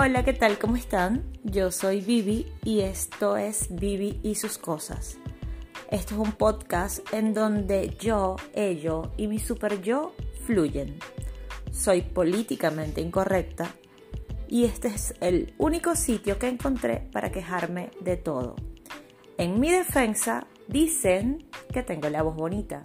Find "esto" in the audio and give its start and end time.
2.82-3.36, 5.90-6.14